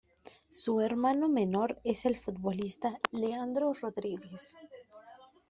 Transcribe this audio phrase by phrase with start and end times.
[0.49, 4.57] Su hermano menor es el futbolista Leandro Rodríguez.